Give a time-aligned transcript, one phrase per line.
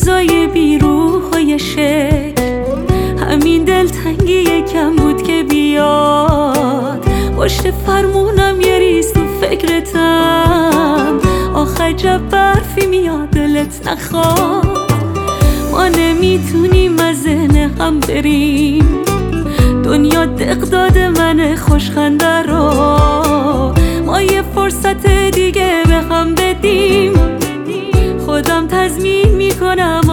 [0.00, 2.40] روزای بیروح های شک
[3.30, 7.04] همین دلتنگی یکم بود که بیاد.
[7.36, 11.18] پشت فرمونم یه ریز تو فکرتم.
[11.54, 14.92] آخه جب برفی میاد دلت نخواد.
[15.72, 18.88] ما نمی‌تونیم از ذهن هم بریم.
[19.84, 22.62] دنیا دق داده من خوشخنده رو.
[24.06, 26.99] ما یه فرصت دیگه به هم بدیم.
[28.80, 30.09] تضمین می‌کنم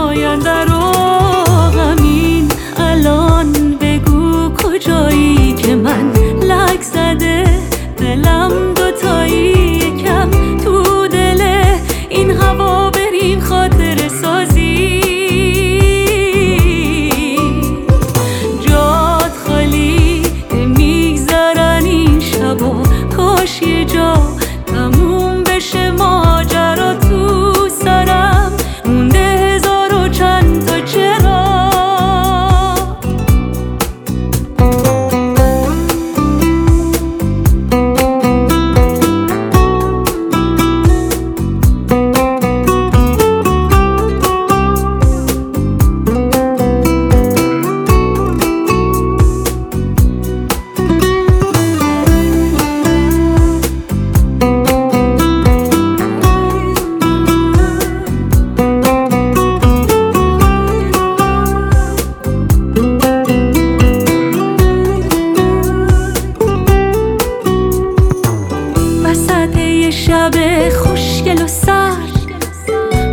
[69.92, 70.32] شب
[70.70, 71.98] خوشگل و سرد.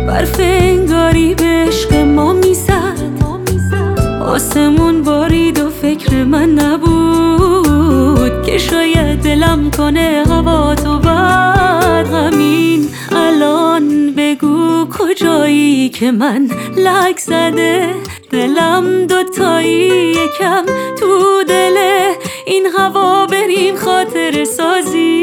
[0.07, 3.15] برف انگاری به عشق ما می‌زد.
[4.25, 12.07] آسمون بارید و فکر من نبود که شاید دلم کنه هوا تو بد.
[12.13, 17.89] همین الان بگو کجایی که من لک زده.
[18.31, 20.65] دلم دوتایی یکم
[20.99, 21.77] تو دل
[22.45, 25.14] این هوا بریم خاطر سازی.